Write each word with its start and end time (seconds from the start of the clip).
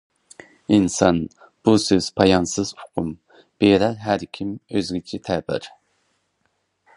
ئىنسان. 0.77 1.19
بۇ 1.67 1.73
سۆز 1.83 2.07
پايانسىز 2.21 2.71
ئۇقۇم، 2.79 3.11
بىرەر 3.65 4.01
ھەركىم 4.07 4.57
ئۆزگىچە 4.73 5.21
تەبىر. 5.29 5.71